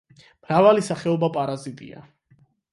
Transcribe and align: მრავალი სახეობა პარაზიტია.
მრავალი 0.45 0.85
სახეობა 0.87 1.31
პარაზიტია. 1.37 2.05